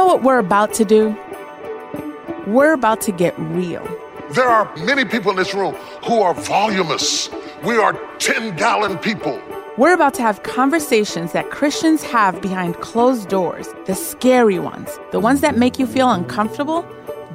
[0.00, 1.14] know what we're about to do?
[2.46, 3.86] We're about to get real.
[4.30, 5.74] There are many people in this room
[6.06, 7.28] who are voluminous.
[7.62, 9.38] We are 10 gallon people.
[9.76, 15.20] We're about to have conversations that Christians have behind closed doors, the scary ones, the
[15.20, 16.86] ones that make you feel uncomfortable.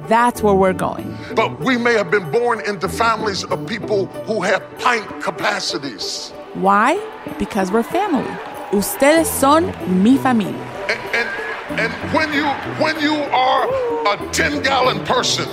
[0.08, 1.16] That's where we're going.
[1.36, 6.32] But we may have been born into families of people who have pint capacities.
[6.54, 6.90] Why?
[7.38, 8.30] Because we're family.
[8.72, 9.72] Ustedes son
[10.02, 10.66] mi familia.
[10.90, 11.35] And, and,
[11.70, 12.46] and when you
[12.82, 13.66] when you are
[14.14, 15.48] a 10 gallon person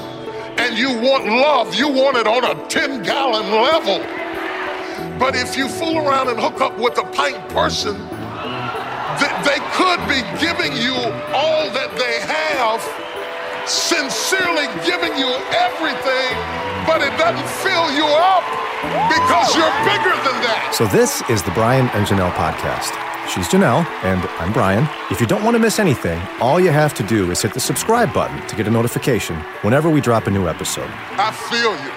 [0.57, 3.99] and you want love, you want it on a 10 gallon level.
[5.17, 7.95] But if you fool around and hook up with a pint person,
[9.17, 10.93] th- they could be giving you
[11.33, 12.81] all that they have,
[13.67, 16.33] sincerely giving you everything,
[16.85, 18.45] but it doesn't fill you up
[19.09, 20.73] because you're bigger than that.
[20.73, 23.02] So, this is the Brian and Janelle podcast.
[23.29, 24.87] She's Janelle, and I'm Brian.
[25.09, 27.59] If you don't want to miss anything, all you have to do is hit the
[27.59, 30.89] subscribe button to get a notification whenever we drop a new episode.
[31.11, 31.91] I feel you.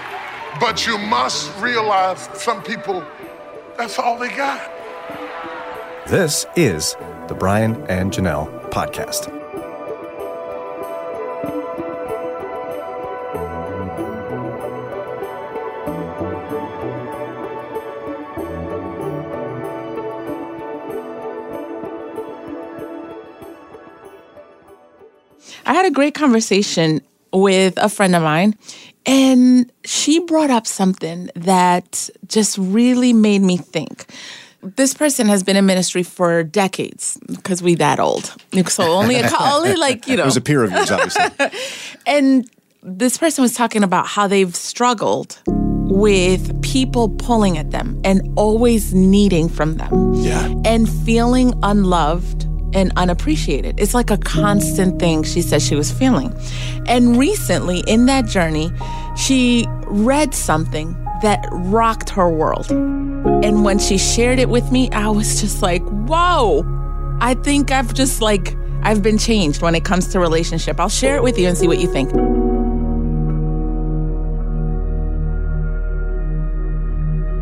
[0.59, 3.05] But you must realize some people,
[3.77, 4.71] that's all they got.
[6.07, 6.97] This is
[7.29, 9.36] the Brian and Janelle podcast.
[25.87, 27.01] Had a great conversation
[27.33, 28.57] with a friend of mine,
[29.05, 34.07] and she brought up something that just really made me think.
[34.63, 38.35] This person has been in ministry for decades because we that old.
[38.67, 40.23] So only a, only like you know.
[40.25, 41.25] It was a peer of yours, obviously.
[42.07, 42.51] And
[42.83, 48.93] this person was talking about how they've struggled with people pulling at them and always
[48.93, 50.15] needing from them.
[50.15, 50.53] Yeah.
[50.65, 52.46] And feeling unloved
[52.77, 53.81] and unappreciated.
[53.81, 56.33] It's like a constant thing she said she was feeling.
[56.87, 58.71] And recently in that journey,
[59.17, 60.93] she read something
[61.23, 62.71] that rocked her world.
[62.71, 66.65] And when she shared it with me, I was just like, whoa,
[67.21, 70.79] I think I've just like, I've been changed when it comes to relationship.
[70.79, 72.13] I'll share it with you and see what you think.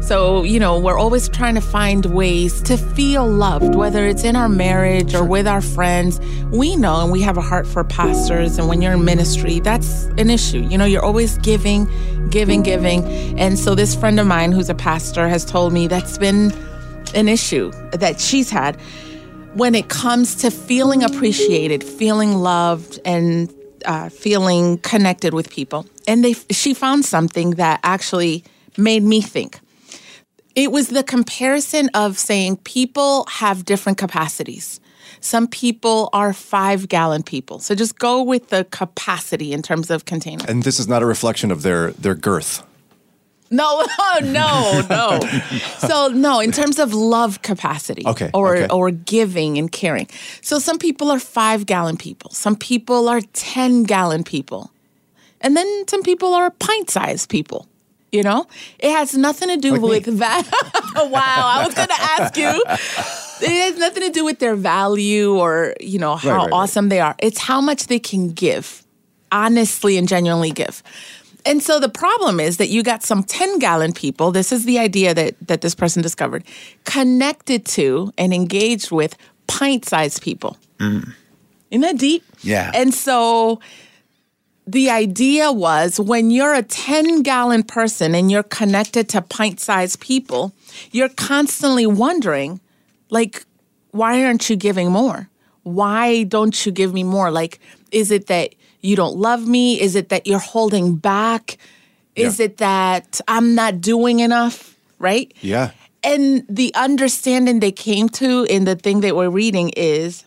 [0.05, 4.37] So, you know, we're always trying to find ways to feel loved, whether it's in
[4.37, 6.21] our marriage or with our friends.
[6.51, 8.59] We know and we have a heart for pastors.
[8.59, 10.59] And when you're in ministry, that's an issue.
[10.59, 11.89] You know, you're always giving,
[12.29, 13.03] giving, giving.
[13.39, 16.53] And so, this friend of mine who's a pastor has told me that's been
[17.15, 18.79] an issue that she's had
[19.55, 23.51] when it comes to feeling appreciated, feeling loved, and
[23.87, 25.87] uh, feeling connected with people.
[26.07, 28.45] And they, she found something that actually
[28.77, 29.61] made me think.
[30.55, 34.81] It was the comparison of saying people have different capacities.
[35.21, 37.59] Some people are five gallon people.
[37.59, 40.45] So just go with the capacity in terms of container.
[40.49, 42.63] And this is not a reflection of their, their girth.
[43.51, 43.87] No,
[44.23, 45.21] no, no.
[45.79, 48.69] so no, in terms of love capacity, Okay, or okay.
[48.69, 50.09] or giving and caring.
[50.41, 52.31] So some people are five gallon people.
[52.31, 54.73] Some people are ten gallon people,
[55.41, 57.69] and then some people are pint sized people.
[58.15, 58.47] You know,
[58.79, 60.47] it has nothing to do Like with that.
[60.97, 62.63] wow, I was going to ask you.
[63.43, 66.53] It has nothing to do with their value or you know how Right, right, right.
[66.53, 67.17] awesome they are.
[67.19, 68.85] It's how much they can give,
[69.33, 70.81] honestly and genuinely give.
[71.45, 74.31] And so the problem is that you got some 10 gallon people.
[74.31, 76.45] This is the idea that, that this person discovered
[76.85, 79.17] connected to and engaged with
[79.49, 80.57] pint sized people.
[80.79, 81.13] Mm.
[81.71, 82.23] Isn't that deep?
[82.43, 82.71] Yeah.
[82.75, 83.61] And so
[84.67, 90.01] the idea was when you're a 10 gallon person and you're connected to pint sized
[90.01, 90.55] people,
[90.91, 92.61] you're constantly wondering,
[93.11, 93.45] like,
[93.91, 95.29] why aren't you giving more?
[95.63, 97.31] Why don't you give me more?
[97.31, 97.61] Like,
[97.91, 99.81] is it that you don't love me?
[99.81, 101.59] Is it that you're holding back?
[102.17, 102.47] Is Yeah.
[102.47, 104.77] it that I'm not doing enough?
[104.99, 105.33] Right?
[105.41, 105.71] Yeah.
[106.03, 110.25] And the understanding they came to in the thing that we're reading is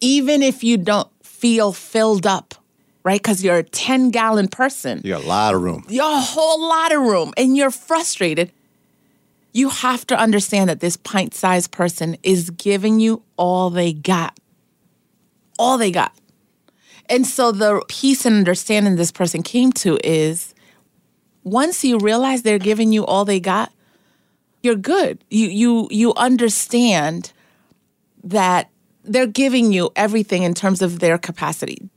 [0.00, 2.54] even if you don't feel filled up,
[3.04, 3.20] right?
[3.22, 5.84] Because you're a 10 gallon person, You got a lot of room.
[5.88, 8.50] you have a whole lot of room and you're frustrated.
[9.52, 14.38] You have to understand that this pint sized person is giving you all they got.
[15.58, 16.12] All they got.
[17.08, 20.54] And so the peace and understanding this person came to is
[21.44, 23.70] once you realize they're giving you all they got,
[24.62, 25.22] you're good.
[25.30, 27.32] You you you understand
[28.24, 28.70] that
[29.04, 31.90] they're giving you everything in terms of their capacity.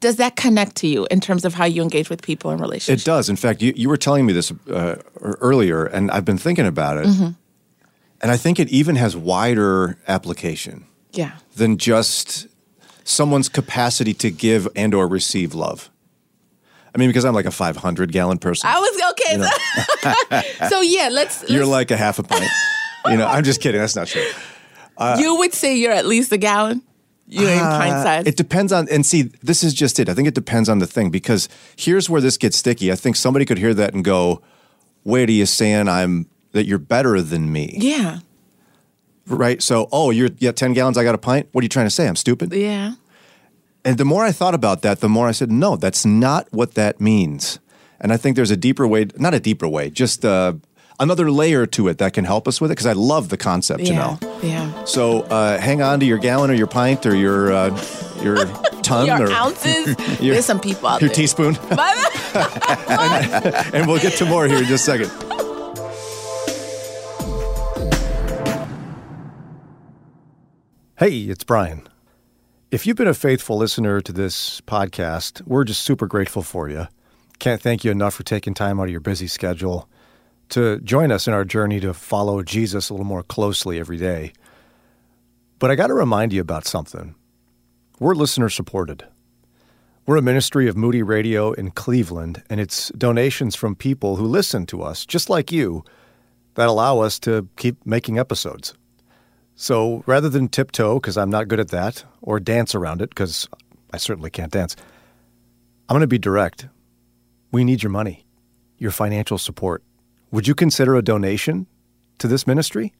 [0.00, 3.02] Does that connect to you in terms of how you engage with people in relationships?
[3.02, 3.28] It does.
[3.28, 6.66] In fact, you, you were telling me this uh, er, earlier, and I've been thinking
[6.66, 7.06] about it.
[7.06, 7.30] Mm-hmm.
[8.22, 11.32] And I think it even has wider application yeah.
[11.56, 12.46] than just
[13.04, 15.90] someone's capacity to give and or receive love.
[16.94, 18.68] I mean, because I'm like a 500 gallon person.
[18.68, 20.40] I was okay.
[20.58, 21.48] So, so yeah, let's.
[21.50, 22.50] You're like a half a pint.
[23.06, 23.80] you know, I'm just kidding.
[23.80, 24.26] That's not true.
[24.98, 26.82] Uh, you would say you're at least a gallon.
[27.30, 28.26] You're in pint size.
[28.26, 30.08] Uh, It depends on, and see, this is just it.
[30.08, 32.90] I think it depends on the thing because here's where this gets sticky.
[32.92, 34.42] I think somebody could hear that and go,
[35.04, 38.18] "Wait, are you saying I'm that you're better than me?" yeah,
[39.26, 39.62] Right?
[39.62, 40.98] So, oh, you're yeah, ten gallons.
[40.98, 41.48] I got a pint.
[41.52, 42.08] What are you trying to say?
[42.08, 42.52] I'm stupid.
[42.52, 42.94] yeah.
[43.84, 46.74] And the more I thought about that, the more I said, no, that's not what
[46.74, 47.60] that means.
[47.98, 50.54] And I think there's a deeper way, not a deeper way, just uh,
[51.00, 53.80] another layer to it that can help us with it because I love the concept,
[53.82, 54.42] Yeah, Janelle.
[54.42, 54.84] yeah.
[54.84, 57.70] So uh, hang on to your gallon or your pint or your uh,
[58.22, 58.36] your
[58.82, 59.86] ton Your or ounces.
[60.20, 61.14] Your- There's some people out your there.
[61.16, 61.56] teaspoon,
[63.74, 65.10] and we'll get to more here in just a second.
[70.98, 71.88] Hey, it's Brian.
[72.70, 76.88] If you've been a faithful listener to this podcast, we're just super grateful for you.
[77.38, 79.88] Can't thank you enough for taking time out of your busy schedule
[80.50, 84.32] to join us in our journey to follow Jesus a little more closely every day.
[85.58, 87.14] But I got to remind you about something.
[87.98, 89.04] We're listener supported.
[90.06, 94.66] We're a ministry of Moody Radio in Cleveland, and it's donations from people who listen
[94.66, 95.84] to us, just like you,
[96.54, 98.74] that allow us to keep making episodes.
[99.54, 103.46] So rather than tiptoe, because I'm not good at that, or dance around it, because
[103.92, 104.74] I certainly can't dance,
[105.88, 106.66] I'm going to be direct.
[107.52, 108.24] We need your money,
[108.78, 109.84] your financial support.
[110.32, 111.66] Would you consider a donation
[112.18, 112.92] to this ministry?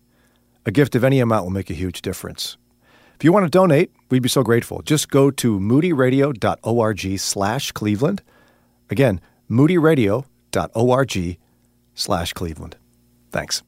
[0.66, 2.56] A gift of any amount will make a huge difference.
[3.14, 4.82] If you want to donate, we'd be so grateful.
[4.82, 8.22] Just go to moodyradio.org slash Cleveland.
[8.90, 11.38] Again, moodyradio.org
[11.94, 12.76] slash Cleveland.
[13.30, 13.62] Thanks.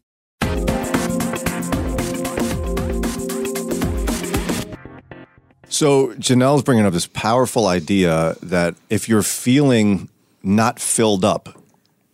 [5.69, 10.09] So Janelle's bringing up this powerful idea that if you're feeling
[10.43, 11.62] not filled up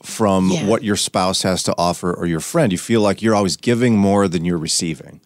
[0.03, 0.67] from Yeah.
[0.67, 3.97] what your spouse has to offer or your friend, you feel like you're always giving
[3.99, 5.21] more than you're receiving.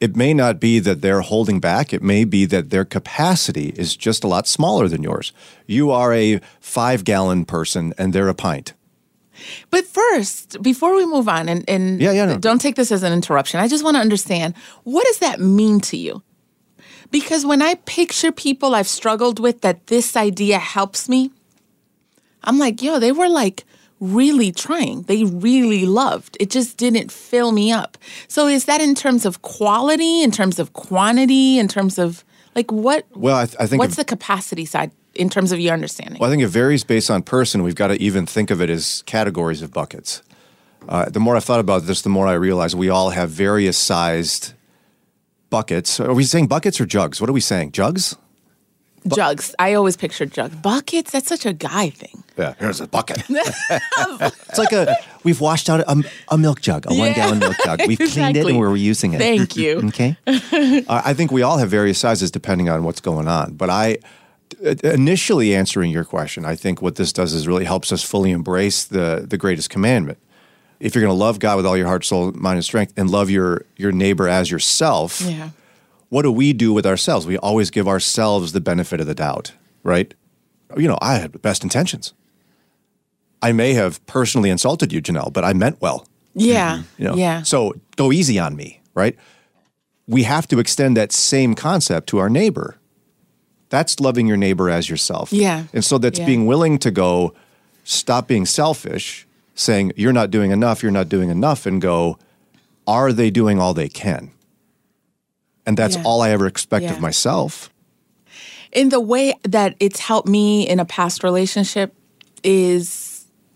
[0.00, 1.92] It may not be that they're holding back.
[1.92, 5.32] It may be that their capacity is just a lot smaller than yours.
[5.66, 8.72] You are a five gallon person and they're a pint.
[9.70, 12.38] But first, before we move on, and, and Yeah, yeah, no.
[12.38, 15.80] don't take this as an interruption, I just want to understand what does that mean
[15.82, 16.22] to you?
[17.12, 21.30] Because when I picture people I've struggled with that this idea helps me,
[22.42, 23.64] I'm like, yo, they were like
[24.02, 25.02] really trying.
[25.02, 26.36] They really loved.
[26.40, 27.96] It just didn't fill me up.
[28.26, 32.24] So is that in terms of quality, in terms of quantity, in terms of
[32.56, 33.06] like what?
[33.14, 36.18] Well, I, th- I think what's the capacity side in terms of your understanding?
[36.18, 37.62] well, I think it varies based on person.
[37.62, 40.22] We've got to even think of it as categories of buckets.
[40.88, 43.78] Uh, the more I thought about this, the more I realized we all have various
[43.78, 44.54] sized
[45.48, 46.00] buckets.
[46.00, 47.20] Are we saying buckets or jugs?
[47.20, 47.70] What are we saying?
[47.70, 48.16] Jugs?
[49.14, 49.54] Jugs.
[49.60, 50.56] I always pictured jugs.
[50.56, 51.12] Buckets.
[51.12, 52.21] That's such a guy thing.
[52.38, 53.22] Yeah, here's a bucket.
[53.28, 57.00] it's like a we've washed out a, a milk jug, a Yeah.
[57.00, 57.80] one gallon milk jug.
[57.86, 59.18] We've cleaned it and we're reusing it.
[59.18, 59.80] Thank you.
[59.88, 60.16] Okay.
[60.26, 63.54] uh, I think we all have various sizes depending on what's going on.
[63.54, 63.98] But I,
[64.82, 68.84] initially answering your question, I think what this does is really helps us fully embrace
[68.84, 70.18] the the greatest commandment.
[70.80, 73.10] If you're going to love God with all your heart, soul, mind, and strength, and
[73.10, 75.50] love your your neighbor as yourself, Yeah.
[76.08, 77.26] what do we do with ourselves?
[77.26, 80.12] We always give ourselves the benefit of the doubt, right?
[80.76, 82.14] You know, I had the best intentions.
[83.42, 86.06] I may have personally insulted you, Janelle, but I meant well.
[86.34, 86.82] Yeah.
[86.96, 87.42] You know, Yeah.
[87.42, 89.16] So go easy on me, right?
[90.06, 92.76] We have to extend that same concept to our neighbor.
[93.68, 95.32] That's loving your neighbor as yourself.
[95.32, 95.64] Yeah.
[95.72, 96.26] And so that's Yeah.
[96.26, 97.34] being willing to go,
[97.84, 102.18] stop being selfish, saying you're not doing enough, you're not doing enough, and go,
[102.86, 104.30] are they doing all they can?
[105.66, 106.02] And that's Yeah.
[106.04, 106.92] all I ever expect Yeah.
[106.92, 107.68] of myself.
[108.74, 111.94] in the way that it's helped me in a past relationship
[112.42, 113.11] is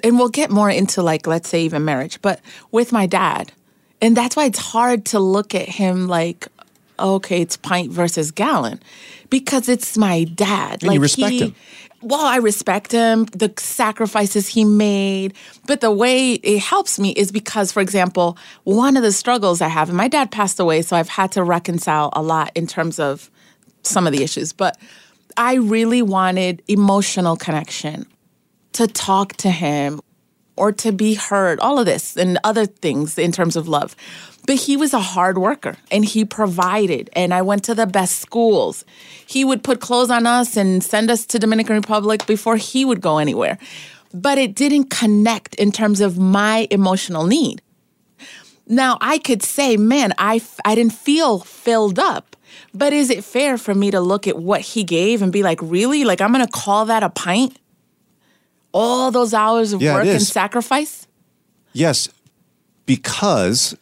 [0.06, 3.52] and we'll get more into like let's say even marriage but with my dad
[4.00, 6.48] and that's why it's hard to look at him like
[6.98, 8.80] okay it's pint versus gallon
[9.30, 11.54] because it's my dad And you respect him.
[12.00, 15.34] well i respect him the sacrifices he made
[15.66, 19.68] but the way it helps me is because for example one of the struggles i
[19.68, 22.98] have and my dad passed away so i've had to reconcile a lot in terms
[22.98, 23.30] of
[23.86, 24.76] some of the issues, but
[25.36, 28.06] I really wanted emotional connection
[28.76, 30.00] to talk to him
[30.56, 33.94] or to be heard, all of this and other things in terms of love.
[34.46, 37.10] But he was a hard worker and he provided.
[37.14, 38.84] And I went to the best schools.
[39.26, 43.00] He would put clothes on us and send us to Dominican Republic before he would
[43.00, 43.58] go anywhere.
[44.14, 47.60] But it didn't connect in terms of my emotional need.
[48.66, 52.36] Now I could say, man, I, I didn't feel filled up
[52.72, 55.60] But is it fair for me to look at what he gave and be like,
[55.62, 56.04] really?
[56.04, 57.58] Like, I'm going to call that a pint?
[58.78, 61.06] All those hours of Yeah, work and sacrifice?
[61.72, 62.08] Yes,
[62.84, 63.74] because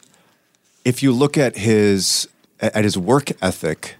[0.84, 2.28] if you look at his
[2.60, 3.96] at his work ethic,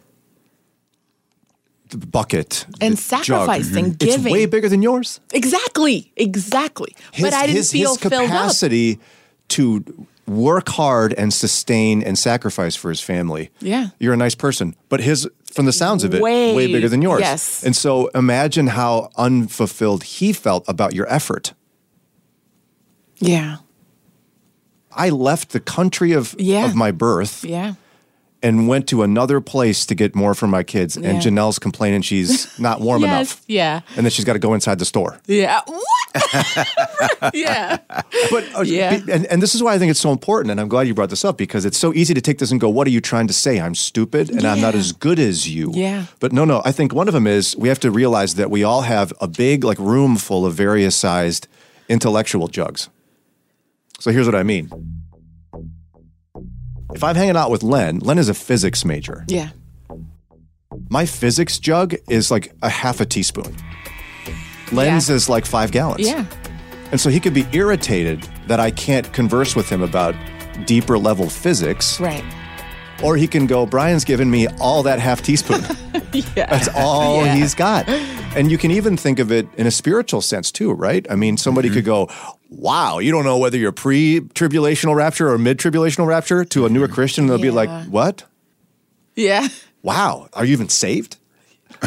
[1.91, 4.33] the bucket And the jug, sacrificing, it's giving.
[4.33, 5.21] way bigger than yours.
[5.33, 6.13] Exactly.
[6.17, 6.95] Exactly.
[7.13, 8.27] His, but I didn't his, feel his filled up.
[8.27, 8.99] capacity
[9.49, 9.85] to
[10.27, 13.51] work hard and sustain and sacrifice for his family.
[13.61, 13.89] Yeah.
[13.99, 17.01] You're a nice person, but his from the sounds of it, Way- way bigger than
[17.03, 17.21] yours.
[17.21, 17.63] yes.
[17.63, 21.53] And so imagine how unfulfilled he felt about your effort.
[23.21, 23.59] Yeah.
[24.93, 26.65] I left the country of, Yeah.
[26.67, 27.75] of my birth Yeah.
[28.43, 30.97] and went to another place to get more for my kids.
[30.97, 33.11] And Janelle's complaining she's not warm yes.
[33.11, 33.43] enough.
[33.47, 33.81] Yeah.
[33.97, 35.21] And then she's got to go inside the store.
[35.27, 35.61] Yeah.
[35.67, 35.83] What?
[37.35, 37.79] yeah.
[38.31, 39.01] But uh, Yeah.
[39.11, 40.51] and, and this is why I think it's so important.
[40.51, 42.61] And I'm glad you brought this up because it's so easy to take this and
[42.61, 43.61] go, what are you trying to say?
[43.61, 45.71] I'm stupid and I'm not as good as you.
[45.75, 46.07] Yeah.
[46.21, 48.63] But no, no, I think one of them is we have to realize that we
[48.65, 51.49] all have a big like room full of various sized
[51.89, 52.89] intellectual jugs.
[54.01, 54.71] So here's what I mean.
[56.95, 59.25] If I'm hanging out with Len, Len is a physics major.
[59.27, 59.51] Yeah.
[60.91, 63.57] My physics jug is like a half a teaspoon.
[64.73, 65.17] Len's Yeah.
[65.17, 66.07] is like five gallons.
[66.07, 66.25] Yeah.
[66.93, 70.15] And so he could be irritated that I can't converse with him about
[70.67, 71.99] deeper level physics.
[72.01, 72.25] Right.
[73.03, 75.63] Or he can go, Brian's given me all that half teaspoon.
[76.37, 76.47] Yeah.
[76.47, 77.35] That's all Yeah.
[77.35, 77.89] he's got.
[78.37, 81.05] And you can even think of it in a spiritual sense too, right?
[81.11, 81.75] I mean, somebody mm-hmm.
[81.79, 82.09] could go,
[82.51, 86.69] wow, you don't know whether you're pre tribulational rapture or mid tribulational rapture to a
[86.69, 87.27] newer Christian.
[87.27, 88.23] They'll be like, what?
[89.17, 89.49] Yeah.
[89.83, 91.17] Wow, are you even saved?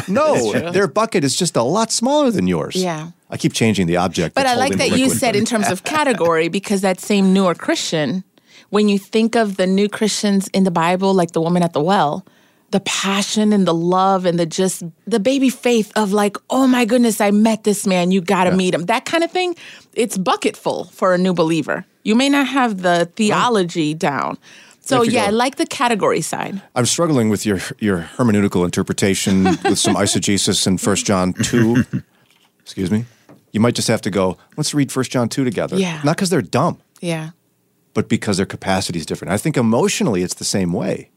[0.08, 2.76] No, their bucket is just a lot smaller than yours.
[2.76, 3.10] Yeah.
[3.30, 4.34] I keep changing the object.
[4.34, 8.24] But I like that you said in terms of category because that same newer Christian,
[8.70, 11.80] when you think of the new Christians in the Bible, like the woman at the
[11.80, 12.24] well,
[12.70, 16.84] the passion and the love and the just the baby faith of like, oh my
[16.84, 18.86] goodness, I met this man, you gotta meet him.
[18.86, 19.56] That kind of thing,
[19.94, 21.86] it's bucketful for a new believer.
[22.04, 24.38] You may not have the theology down.
[24.88, 26.62] So yeah, I like the category side.
[26.74, 31.84] I'm struggling with your your hermeneutical interpretation with some eisegesis in 1 John 2.
[32.62, 33.04] Excuse me.
[33.52, 35.76] You might just have to go, let's read 1 John 2 together.
[35.76, 36.00] Yeah.
[36.04, 37.30] Not because they're dumb, Yeah.
[37.94, 39.32] but because their capacity is different.
[39.32, 41.10] I think emotionally it's the same way.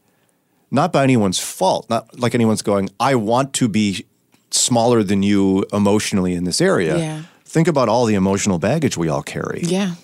[0.70, 1.88] Not by anyone's fault.
[1.90, 4.06] Not like anyone's going, I want to be
[4.50, 6.96] smaller than you emotionally in this area.
[6.98, 7.22] Yeah.
[7.44, 9.60] Think about all the emotional baggage we all carry.
[9.62, 9.94] Yeah.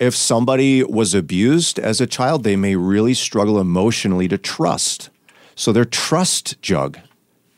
[0.00, 5.10] If somebody was abused as a child, they may really struggle emotionally to trust.
[5.54, 6.98] So their trust jug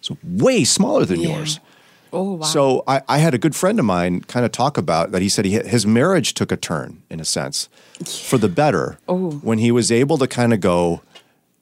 [0.02, 1.36] is way smaller than Yeah.
[1.38, 1.60] yours.
[2.12, 2.44] Oh wow.
[2.44, 5.22] So I, I had a good friend of mine kind of talk about that.
[5.22, 7.68] He said he, his marriage took a turn in a sense
[8.04, 9.30] for the better oh.
[9.42, 11.00] when he was able to kind of go,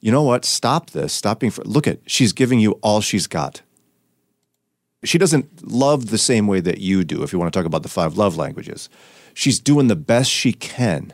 [0.01, 0.43] you know what?
[0.43, 1.13] Stop this.
[1.13, 1.51] Stop being.
[1.51, 3.61] Fr- Look at she's giving you all she's got.
[5.03, 7.23] She doesn't love the same way that you do.
[7.23, 8.89] If you want to talk about the five love languages,
[9.33, 11.13] she's doing the best she can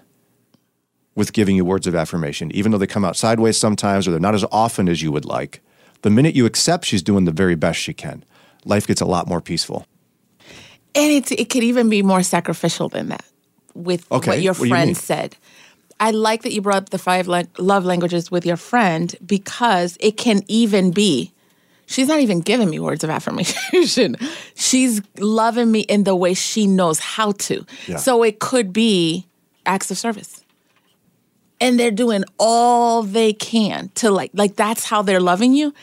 [1.15, 4.19] with giving you words of affirmation, even though they come out sideways sometimes or they're
[4.19, 5.61] not as often as you would like.
[6.03, 8.23] The minute you accept she's doing the very best she can,
[8.65, 9.85] life gets a lot more peaceful.
[10.93, 13.25] And it's, it could even be more sacrificial than that
[13.73, 15.37] with Okay, what your what do you friend said.
[15.99, 19.97] I like that you brought up the five lang- love languages with your friend because
[19.99, 21.33] it can even be,
[21.87, 24.15] she's not even giving me words of affirmation.
[24.55, 27.65] she's loving me in the way she knows how to.
[27.87, 27.95] Yeah.
[27.97, 29.25] So it could be
[29.65, 30.43] acts of service.
[31.59, 35.73] And they're doing all they can to like, like that's how they're loving you.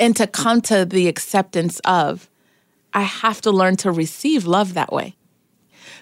[0.00, 2.28] And to come to the acceptance of,
[2.92, 5.14] I have to learn to receive love that way.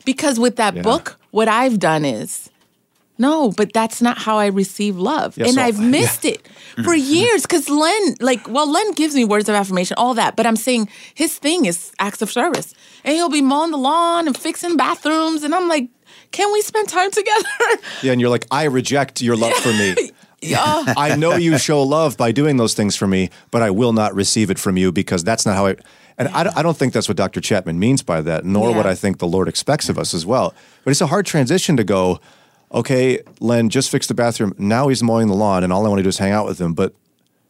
[0.07, 0.83] Because with that Yeah.
[0.83, 2.48] book, what I've done is,
[3.19, 5.37] no, but that's not how I receive love.
[5.37, 6.47] Yeah, and so- I've missed it
[6.77, 7.13] for mm-hmm.
[7.13, 10.57] years because Len, like, well, Len gives me words of affirmation, all that, but I'm
[10.57, 12.75] saying his thing is acts of service.
[13.05, 15.43] And he'll be mowing the lawn and fixing bathrooms.
[15.43, 15.89] And I'm like,
[16.31, 17.49] can we spend time together?
[18.03, 19.95] Yeah, and you're like, I reject your love for me.
[20.43, 20.85] yeah.
[20.97, 24.15] I know you show love by doing those things for me, but I will not
[24.15, 25.77] receive it from you because that's not how I.
[26.17, 27.41] And I, don't- I don't think that's what Dr.
[27.41, 30.55] Chapman means by that, nor what I think the Lord expects of us as well.
[30.85, 32.21] But it's a hard transition to go,
[32.73, 34.55] okay, Len just fixed the bathroom.
[34.59, 36.61] Now he's mowing the lawn, and all I want to do is hang out with
[36.61, 36.75] him.
[36.75, 36.95] But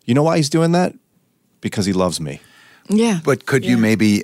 [0.05, 0.95] you know why he's doing that?
[1.61, 2.41] Because he loves me.
[2.89, 3.21] Yeah.
[3.25, 4.23] But could you maybe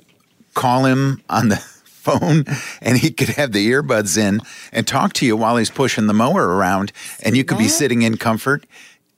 [0.55, 2.45] call him on the phone
[2.81, 4.41] and he could have the earbuds in
[4.73, 8.03] and talk to you while he's pushing the mower around and you could be sitting
[8.03, 8.67] in comfort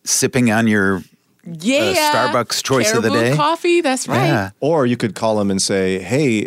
[0.05, 1.01] sipping on your uh,
[1.45, 2.13] Yeah.
[2.33, 3.37] Starbucks choice of the day?
[3.37, 3.81] coffee.
[3.83, 4.27] That's right.
[4.27, 4.51] Yeah.
[4.61, 6.47] Or you could call him and say, hey,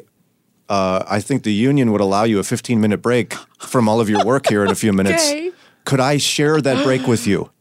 [0.69, 4.09] uh, I think the union would allow you a 15 minute break from all of
[4.09, 5.27] your work here in a few minutes.
[5.29, 5.51] Okay.
[5.85, 7.49] Could I share that break with you?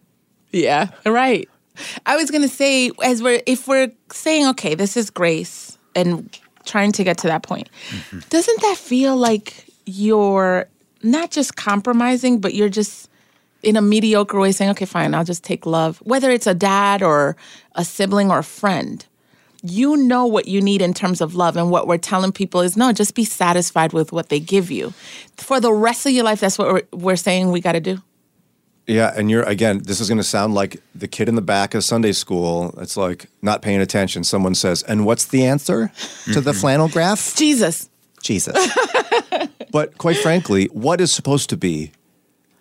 [0.51, 0.89] Yeah.
[1.05, 1.47] Right.
[2.07, 6.27] I was gonna say, as we're if we're saying, okay, this is grace, and
[6.65, 7.69] trying to get to that point,
[8.31, 10.67] doesn't that feel like you're
[11.03, 13.11] not just compromising, but you're just
[13.63, 17.03] in a mediocre way saying, okay, fine, I'll just take love, whether it's a dad
[17.03, 17.37] or
[17.75, 19.05] a sibling or a friend.
[19.63, 22.77] You know what you need in terms of love, and what we're telling people is
[22.77, 24.93] no, just be satisfied with what they give you.
[25.37, 28.03] For the rest of your life, that's what we're, we're saying we got to do.
[28.87, 29.83] Yeah, and you're again.
[29.85, 32.75] This is going to sound like the kid in the back of Sunday school.
[32.79, 34.25] It's like not paying attention.
[34.25, 35.93] Someone says, "And what's the answer
[36.33, 36.61] to the mm-hmm.
[36.61, 37.91] flannel graph?" Jesus.
[38.23, 38.57] Jesus.
[39.71, 41.93] but quite frankly, what is supposed to be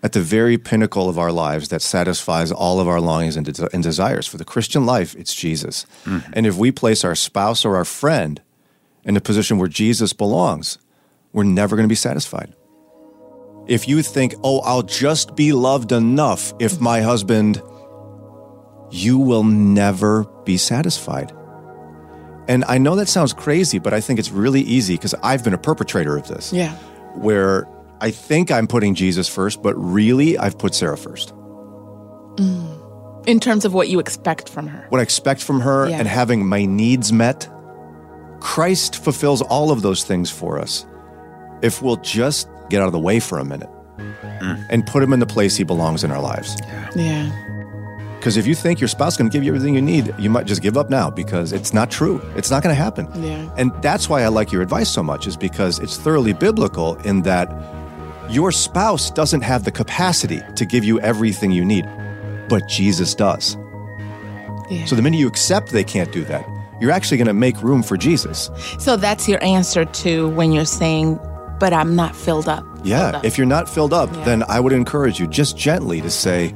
[0.04, 3.74] at the very pinnacle of our lives that satisfies all of our longings and, de-
[3.74, 5.16] and desires for the Christian life?
[5.16, 5.86] It's Jesus.
[6.06, 6.32] Mm-hmm.
[6.34, 8.42] And if we place our spouse or our friend
[9.04, 10.78] in a position where Jesus belongs,
[11.34, 12.54] we're never going to be satisfied.
[13.68, 17.62] If you think, oh, I'll just be loved enough if my husband,
[18.92, 21.34] you will never be satisfied.
[22.48, 25.54] And I know that sounds crazy, but I think it's really easy because I've been
[25.54, 26.54] a perpetrator of this.
[26.54, 26.74] Yeah.
[27.16, 27.68] Where
[28.00, 31.34] I think I'm putting Jesus first, but really I've put Sarah first.
[32.36, 33.28] Mm.
[33.28, 34.86] In terms of what you expect from her.
[34.90, 36.00] What I expect from her Yeah.
[36.00, 37.50] and having my needs met,
[38.40, 40.86] Christ fulfills all of those things for us
[41.62, 44.68] if we'll just get out of the way for a minute mm.
[44.70, 46.56] and put him in the place he belongs in our lives.
[46.96, 47.32] Yeah.
[48.20, 50.30] Because if you think your spouse is going to give you everything you need, you
[50.30, 52.22] might just give up now because it's not true.
[52.36, 53.08] It's not going to happen.
[53.24, 53.50] Yeah.
[53.58, 57.22] And that's why I like your advice so much, is because it's thoroughly biblical in
[57.22, 57.48] that
[58.30, 61.86] your spouse doesn't have the capacity to give you everything you need,
[62.50, 63.56] but Jesus does.
[64.70, 64.86] Yeah.
[64.86, 66.46] So the minute you accept they can't do that,
[66.82, 68.50] you're actually going to make room for Jesus.
[68.80, 71.20] So that's your answer to when you're saying,
[71.60, 72.64] but I'm not filled up.
[72.84, 73.00] Yeah.
[73.12, 73.26] Filled up.
[73.26, 74.24] If you're not filled up, Yeah.
[74.26, 76.54] then I would encourage you just gently to say,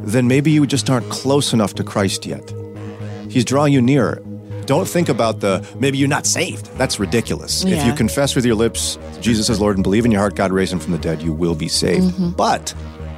[0.00, 2.52] then maybe you just aren't close enough to Christ yet.
[3.30, 4.20] He's drawing you nearer.
[4.66, 6.66] Don't think about the maybe you're not saved.
[6.76, 7.64] That's ridiculous.
[7.64, 10.52] If you confess with your lips Jesus is Lord and believe in your heart God
[10.52, 12.04] raised him from the dead, you will be saved.
[12.04, 12.30] Mm-hmm.
[12.30, 12.74] But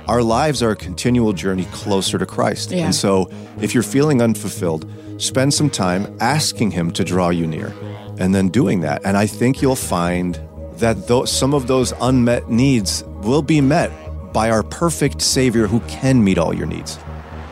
[0.08, 2.70] our lives are a continual journey closer to Christ.
[2.70, 2.84] Yeah.
[2.84, 3.30] And so
[3.60, 7.74] if you're feeling unfulfilled, spend some time asking him to draw you near
[8.18, 9.02] and then doing that.
[9.04, 10.40] And I think you'll find
[10.74, 13.90] that those, some of those unmet needs will be met
[14.32, 16.98] by our perfect Savior who can meet all your needs.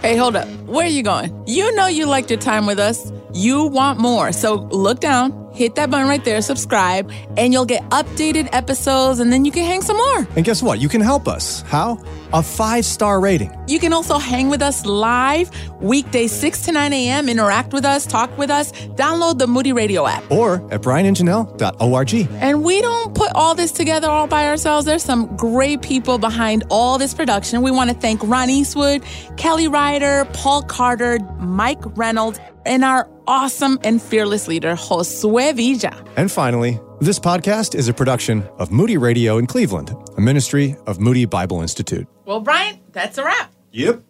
[0.05, 0.47] Hey, hold up.
[0.67, 1.33] Where are you going?
[1.47, 3.11] You know you liked your time with us.
[3.33, 4.33] You want more.
[4.33, 9.33] So look down, hit that button right there, subscribe, and you'll get updated episodes, and
[9.33, 10.27] then you can hang some more.
[10.37, 10.81] And guess what?
[10.81, 11.63] You can help us.
[11.63, 11.99] How?
[12.33, 13.57] A five star rating.
[13.69, 17.29] You can also hang with us live weekdays 6 to 9 a.m.
[17.29, 20.29] Interact with us, talk with us, download the Moody Radio app.
[20.31, 22.15] Or at brianandjanelle.org.
[22.41, 24.85] And we don't put all this together all by ourselves.
[24.85, 27.63] There's some great people behind all this production.
[27.63, 29.05] We want to thank Ron Eastwood,
[29.37, 36.05] Kelly Ryder, Paul Carter, Mike Reynolds, and our awesome and fearless leader, Josue Villa.
[36.17, 41.01] And finally, this podcast is a production of Moody Radio in Cleveland, a ministry of
[41.01, 42.07] Moody Bible Institute.
[42.25, 43.53] Well, Brian, that's a wrap.
[43.73, 44.03] Yep.